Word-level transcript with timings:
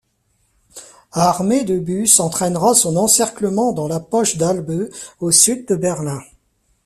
Armee 1.11 1.63
de 1.63 1.77
Busse 1.77 2.19
entrainera 2.21 2.73
son 2.73 2.95
encerclement 2.95 3.71
dans 3.71 3.87
la 3.87 3.99
poche 3.99 4.35
d'Halbe, 4.37 4.89
au 5.19 5.29
sud 5.29 5.67
de 5.67 5.75
Berlin. 5.75 6.23